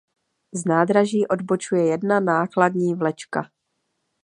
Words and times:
Z 0.53 0.65
nádraží 0.65 1.27
odbočuje 1.27 1.87
jedna 1.87 2.19
nákladní 2.19 2.95
vlečka. 2.95 3.51